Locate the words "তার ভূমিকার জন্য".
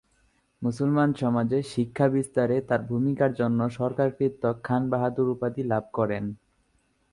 2.69-3.59